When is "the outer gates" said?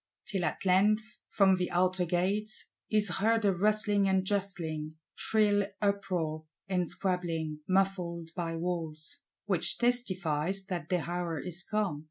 1.57-2.71